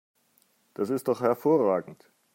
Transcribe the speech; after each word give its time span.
Das 0.73 0.89
ist 0.89 1.07
doch 1.07 1.21
hervorragend! 1.21 2.09